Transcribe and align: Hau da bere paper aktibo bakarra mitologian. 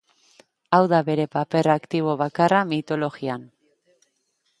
Hau 0.77 0.79
da 0.93 1.01
bere 1.09 1.27
paper 1.35 1.69
aktibo 1.73 2.15
bakarra 2.21 2.63
mitologian. 2.71 3.45